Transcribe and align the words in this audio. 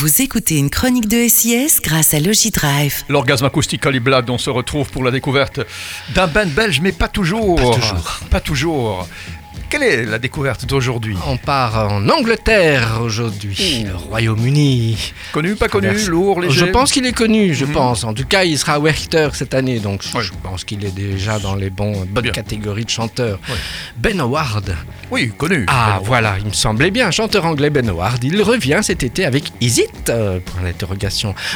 Vous 0.00 0.22
écoutez 0.22 0.56
une 0.56 0.70
chronique 0.70 1.08
de 1.08 1.28
SIS 1.28 1.78
grâce 1.82 2.14
à 2.14 2.20
Logidrive. 2.20 3.04
L'orgasme 3.10 3.44
acoustique 3.44 3.82
Caliblad, 3.82 4.30
on 4.30 4.38
se 4.38 4.48
retrouve 4.48 4.90
pour 4.90 5.04
la 5.04 5.10
découverte 5.10 5.60
d'un 6.14 6.26
band 6.26 6.46
belge, 6.46 6.80
mais 6.80 6.90
pas 6.90 7.08
toujours. 7.08 7.56
Pas 7.56 7.74
toujours. 7.74 8.20
Pas 8.30 8.40
toujours. 8.40 9.06
Quelle 9.70 9.82
est 9.84 10.04
la 10.04 10.18
découverte 10.18 10.66
d'aujourd'hui? 10.66 11.16
On 11.28 11.36
part 11.36 11.92
en 11.92 12.08
Angleterre 12.08 12.98
aujourd'hui, 13.04 13.84
le 13.86 13.94
Royaume-Uni. 13.94 15.12
Connu, 15.32 15.54
pas 15.54 15.68
connu, 15.68 15.96
lourd, 16.08 16.40
léger? 16.40 16.58
Je 16.58 16.64
pense 16.66 16.90
qu'il 16.90 17.06
est 17.06 17.12
connu, 17.12 17.54
je 17.54 17.64
Mhm. 17.66 17.72
pense. 17.72 18.02
En 18.02 18.12
tout 18.12 18.24
cas, 18.24 18.42
il 18.42 18.58
sera 18.58 18.80
Werchter 18.80 19.28
cette 19.32 19.54
année, 19.54 19.78
donc 19.78 20.02
je- 20.02 20.30
pense 20.42 20.64
qu'il 20.64 20.84
est 20.84 20.90
déjà 20.94 21.38
dans 21.38 21.54
les 21.54 21.70
bons, 21.70 22.04
bonnes 22.08 22.24
Bien. 22.24 22.32
catégories 22.32 22.84
de 22.84 22.90
chanteurs. 22.90 23.38
Ben 23.96 24.18
Howard. 24.20 24.74
Oui, 25.12 25.30
connu. 25.36 25.66
Ah 25.68 25.98
Bon. 26.00 26.04
voilà, 26.06 26.34
il 26.40 26.46
me 26.46 26.52
semblait 26.52 26.90
bien, 26.90 27.12
chanteur 27.12 27.44
anglais 27.44 27.70
Ben 27.70 27.88
Howard. 27.88 28.24
Il 28.24 28.42
revient 28.42 28.80
cet 28.82 29.04
été 29.04 29.24
avec 29.24 29.52
Is 29.60 29.80
It? 29.82 30.10
Euh. 30.10 30.40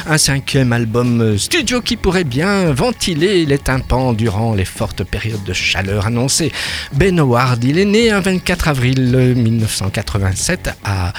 Un 0.07 0.17
cinquième 0.17 0.71
album 0.71 1.21
euh, 1.21 1.37
studio 1.37 1.81
qui 1.81 1.97
pourrait 1.97 2.23
bien 2.23 2.71
ventiler 2.71 3.45
les 3.45 3.57
tympans 3.57 4.13
durant 4.13 4.53
les 4.53 4.65
fortes 4.65 5.03
périodes 5.03 5.43
de 5.43 5.53
chaleur 5.53 6.05
annoncées. 6.05 6.51
Ben 6.93 7.19
Howard, 7.19 7.61
il 7.63 7.77
est 7.77 7.85
né 7.85 8.04
un 8.11 8.19
24 8.19 8.67
avril 8.67 9.13
euh, 9.15 9.35
1987 9.35 10.69
à 10.83 11.13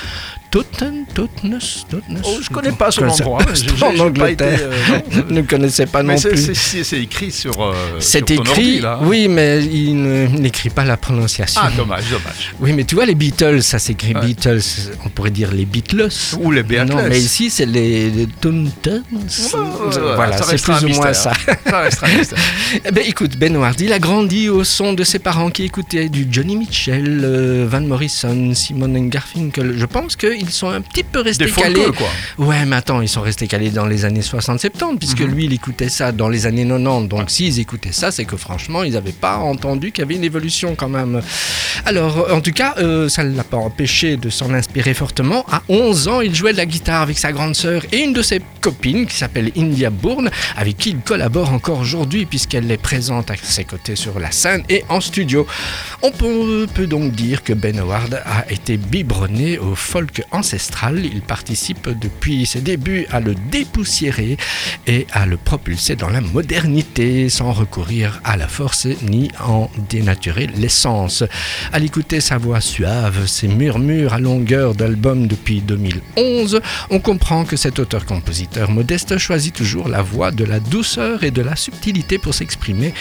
Totnes, 0.56 1.04
Totnes, 1.14 1.58
Totnes. 1.90 2.20
Oh, 2.24 2.38
je 2.40 2.48
connais 2.48 2.72
pas 2.72 2.90
son 2.90 3.06
endroit. 3.08 3.40
en 3.82 3.98
Angleterre. 4.00 4.54
été, 4.54 4.62
euh, 4.62 5.22
ne 5.28 5.42
connaissais 5.42 5.84
pas 5.86 6.02
Mais 6.02 6.14
non 6.14 6.20
plus. 6.20 6.50
c'est- 6.54 6.96
écrit 6.98 7.30
sur. 7.30 7.60
euh, 7.62 7.74
C'est 8.00 8.30
écrit, 8.30 8.38
ordi, 8.48 8.78
là, 8.80 8.98
oui, 9.02 9.28
mais 9.28 9.62
il 9.64 9.94
n'écrit 10.40 10.70
pas 10.70 10.84
la 10.84 10.96
prononciation. 10.96 11.60
Ah, 11.62 11.70
dommage, 11.76 12.04
dommage. 12.10 12.54
Oui, 12.60 12.72
mais 12.72 12.84
tu 12.84 12.94
vois, 12.94 13.04
les 13.04 13.14
Beatles, 13.14 13.62
ça 13.62 13.78
s'écrit 13.78 14.14
Ouais. 14.14 14.20
Beatles, 14.22 14.60
on 15.04 15.10
pourrait 15.10 15.30
dire 15.30 15.52
les 15.52 15.66
Beatles. 15.66 16.08
Ou 16.40 16.50
les 16.50 16.62
Beatles. 16.62 16.86
Non, 16.86 17.02
mais 17.06 17.20
ici, 17.20 17.50
c'est 17.50 17.66
les, 17.66 18.10
les 18.10 18.26
Tontons. 18.40 19.02
Voilà, 20.14 20.38
c'est 20.42 20.62
plus 20.62 20.84
ou 20.84 20.88
moins 20.88 21.12
ça. 21.12 21.32
Ça 21.66 21.80
restera 21.80 22.06
un 22.06 22.16
mystère. 22.16 22.38
Eh 22.84 22.90
ben, 22.92 23.04
écoute, 23.06 23.36
Ben 23.36 23.56
il 23.80 23.92
a 23.92 23.98
grandi 23.98 24.48
au 24.48 24.64
son 24.64 24.92
de 24.92 25.04
ses 25.04 25.18
parents 25.18 25.50
qui 25.50 25.64
écoutaient 25.64 26.08
du 26.08 26.26
Johnny 26.30 26.56
Mitchell, 26.56 27.20
euh, 27.24 27.66
Van 27.68 27.80
Morrison, 27.80 28.54
Simon 28.54 28.88
Garfinkel. 29.08 29.74
Je 29.78 29.86
pense 29.86 30.16
qu'ils 30.46 30.54
sont 30.54 30.68
un 30.70 30.80
petit 30.80 31.02
peu 31.04 31.20
restés 31.20 31.44
Des 31.46 31.50
calés. 31.52 31.74
folkeux, 31.82 31.92
quoi. 31.98 32.46
Ouais, 32.46 32.64
mais 32.64 32.76
attends, 32.76 33.00
ils 33.02 33.08
sont 33.08 33.20
restés 33.20 33.46
calés 33.46 33.70
dans 33.70 33.86
les 33.86 34.04
années 34.04 34.22
60-70, 34.22 34.98
puisque 34.98 35.20
Mhm. 35.20 35.30
lui, 35.34 35.44
il 35.44 35.52
écoutait 35.52 35.88
ça 35.88 36.12
dans 36.12 36.28
les 36.28 36.46
années 36.46 36.64
90. 36.66 37.08
Donc, 37.08 37.30
s'ils 37.30 37.60
écoutaient 37.60 37.92
ça, 37.92 38.10
c'est 38.10 38.24
que 38.24 38.36
franchement, 38.36 38.82
ils 38.82 38.92
n'avaient 38.94 39.12
pas 39.12 39.36
entendu 39.38 39.92
qu'il 39.92 40.02
y 40.02 40.04
avait 40.04 40.14
une 40.16 40.24
évolution 40.24 40.74
quand 40.74 40.88
même. 40.88 41.20
Alors, 41.84 42.26
en 42.32 42.40
tout 42.40 42.52
cas, 42.52 42.74
euh, 42.78 43.08
ça 43.08 43.22
ne 43.24 43.36
l'a 43.36 43.44
pas 43.44 43.56
empêché 43.58 44.16
de 44.16 44.30
s'en 44.30 44.52
inspirer 44.54 44.94
fortement. 44.94 45.44
À 45.50 45.62
11 45.68 46.08
ans, 46.08 46.20
il 46.20 46.34
jouait 46.34 46.52
de 46.52 46.56
la 46.58 46.66
guitare 46.66 47.02
avec 47.02 47.18
sa 47.18 47.32
grande 47.32 47.54
sœur 47.54 47.82
et 47.92 47.98
une 47.98 48.12
de 48.12 48.22
ses 48.22 48.40
copines 48.60 49.06
qui 49.06 49.16
s'appelle 49.16 49.50
India 49.56 49.90
Bourne, 49.90 50.30
avec 50.56 50.76
qui 50.78 50.90
il 50.90 50.98
collabore 50.98 51.52
encore 51.52 51.78
aujourd'hui, 51.80 52.26
puisqu'elle 52.26 52.70
est 52.70 52.76
présente 52.76 53.30
à 53.30 53.34
ses 53.42 53.64
côtés 53.64 53.96
sur 53.96 54.18
la 54.18 54.30
scène 54.30 54.62
et 54.68 54.84
en 54.88 55.00
studio. 55.00 55.46
On 56.02 56.10
peut, 56.10 56.66
peut 56.72 56.86
donc 56.86 57.12
dire 57.12 57.42
que 57.42 57.52
Ben 57.52 57.78
Howard 57.78 58.14
a 58.24 58.50
été 58.50 58.76
biberonné 58.76 59.58
au 59.58 59.74
folk 59.74 60.22
Il 60.42 61.22
participe 61.22 61.88
depuis 61.98 62.46
ses 62.46 62.60
débuts 62.60 63.06
à 63.10 63.20
le 63.20 63.34
dépoussiérer 63.34 64.36
et 64.86 65.06
à 65.12 65.24
le 65.24 65.36
propulser 65.36 65.96
dans 65.96 66.10
la 66.10 66.20
modernité 66.20 67.28
sans 67.28 67.52
recourir 67.52 68.20
à 68.24 68.36
la 68.36 68.48
force 68.48 68.86
ni 69.02 69.30
en 69.40 69.70
dénaturer 69.88 70.46
l'essence. 70.46 71.24
À 71.72 71.78
l'écouter 71.78 72.20
sa 72.20 72.38
voix 72.38 72.60
suave, 72.60 73.26
ses 73.26 73.48
murmures 73.48 74.12
à 74.12 74.20
longueur 74.20 74.74
d'album 74.74 75.26
depuis 75.26 75.60
2011, 75.60 76.60
on 76.90 77.00
comprend 77.00 77.44
que 77.44 77.56
cet 77.56 77.78
auteur-compositeur 77.78 78.70
modeste 78.70 79.18
choisit 79.18 79.54
toujours 79.54 79.88
la 79.88 80.02
voie 80.02 80.30
de 80.30 80.44
la 80.44 80.60
douceur 80.60 81.24
et 81.24 81.30
de 81.30 81.42
la 81.42 81.56
subtilité 81.56 82.18
pour 82.18 82.34
s'exprimer, 82.34 82.92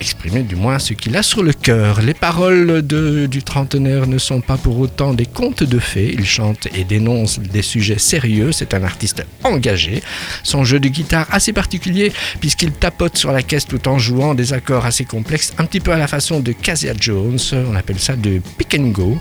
exprimer 0.00 0.42
du 0.42 0.56
moins 0.56 0.78
ce 0.78 0.94
qu'il 0.94 1.16
a 1.16 1.22
sur 1.22 1.42
le 1.42 1.52
cœur. 1.52 2.02
Les 2.02 2.14
paroles 2.14 2.82
du 2.82 3.42
trentenaire 3.42 4.06
ne 4.06 4.18
sont 4.18 4.40
pas 4.40 4.56
pour 4.56 4.78
autant 4.78 5.14
des 5.14 5.26
contes 5.26 5.64
de 5.64 5.78
fées, 5.78 6.12
il 6.12 6.26
chante 6.26 6.57
et 6.74 6.84
dénonce 6.84 7.38
des 7.38 7.62
sujets 7.62 7.98
sérieux, 7.98 8.52
c'est 8.52 8.74
un 8.74 8.82
artiste 8.82 9.24
engagé. 9.44 10.02
Son 10.42 10.64
jeu 10.64 10.80
de 10.80 10.88
guitare 10.88 11.26
assez 11.30 11.52
particulier 11.52 12.12
puisqu'il 12.40 12.72
tapote 12.72 13.16
sur 13.16 13.32
la 13.32 13.42
caisse 13.42 13.66
tout 13.66 13.86
en 13.88 13.98
jouant 13.98 14.34
des 14.34 14.52
accords 14.52 14.86
assez 14.86 15.04
complexes, 15.04 15.52
un 15.58 15.64
petit 15.64 15.80
peu 15.80 15.92
à 15.92 15.98
la 15.98 16.06
façon 16.06 16.40
de 16.40 16.52
Casia 16.52 16.94
Jones, 16.98 17.38
on 17.52 17.74
appelle 17.74 17.98
ça 17.98 18.16
de 18.16 18.40
pick 18.56 18.76
and 18.78 18.88
go. 18.88 19.18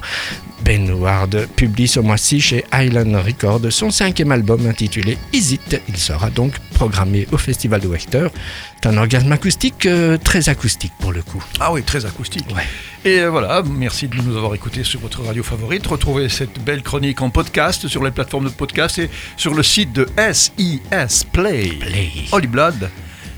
Ben 0.64 0.92
Ward 0.92 1.48
publie 1.56 1.88
ce 1.88 2.00
mois-ci 2.00 2.42
chez 2.42 2.66
Island 2.74 3.16
Records 3.16 3.72
son 3.72 3.92
cinquième 3.92 4.32
album 4.32 4.68
intitulé 4.68 5.18
Is 5.32 5.54
It? 5.54 5.82
Il 5.88 5.98
sera 5.98 6.30
donc 6.30 6.54
programmé 6.78 7.28
au 7.32 7.40
Festival 7.40 7.82
de 7.82 7.88
Wechter. 7.88 8.28
C'est 8.76 8.88
un 8.88 8.98
orgasme 8.98 9.32
acoustique 9.32 9.88
euh, 9.88 10.16
très 10.18 10.48
acoustique 10.48 10.94
pour 11.00 11.12
le 11.12 11.24
coup. 11.24 11.44
Ah 11.60 11.74
oui, 11.74 11.82
très 11.82 12.06
acoustique. 12.06 12.46
Ouais. 12.56 12.62
Et 13.04 13.22
euh, 13.22 13.32
voilà, 13.32 13.64
merci 13.64 14.08
de 14.08 14.16
nous 14.16 14.38
avoir 14.38 14.54
écoutés 14.54 14.84
sur 14.84 15.00
votre 15.00 15.24
radio 15.24 15.42
favorite. 15.42 15.88
Retrouvez 15.88 16.30
cette 16.30 16.64
belle 16.64 16.84
chronique 16.84 17.20
en 17.24 17.32
podcast 17.32 17.88
sur 17.88 18.04
les 18.04 18.12
plateformes 18.12 18.46
de 18.46 18.50
podcast 18.50 19.00
et 19.00 19.10
sur 19.38 19.56
le 19.56 19.64
site 19.64 19.92
de 19.92 20.06
SIS 20.32 21.26
Play. 21.34 21.70
Play. 21.80 22.12
Holy 22.32 22.48
Blood. 22.48 22.92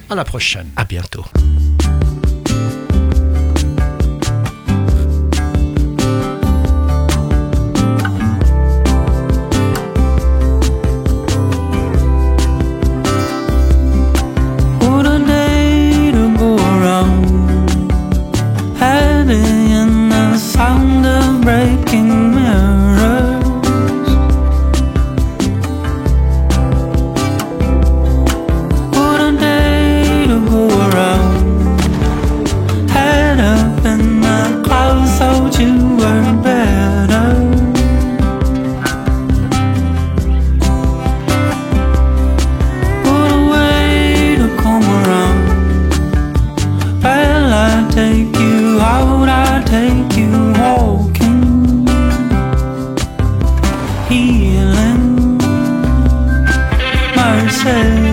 À 0.10 0.16
la 0.16 0.26
prochaine. 0.26 0.68
À 0.76 0.84
bientôt. 0.84 1.24
pretend 57.70 58.09